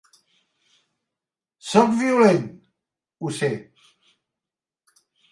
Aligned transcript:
Sóc 1.71 1.91
violent, 1.99 2.47
ho 3.27 3.33
sé. 3.41 3.49